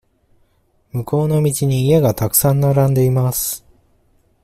[0.93, 3.63] 向こうの道に家がたくさん並んでいます。